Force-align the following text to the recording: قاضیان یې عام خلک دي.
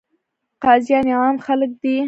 قاضیان 0.63 1.05
یې 1.09 1.15
عام 1.21 1.37
خلک 1.45 1.71
دي. 1.81 1.95